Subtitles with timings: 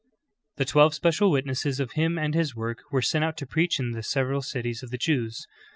[0.01, 0.03] "^'
[0.55, 3.91] The twelve special witnesses of Him and His work v/ere sent out to preach in
[3.91, 5.45] the several cities of the Jews.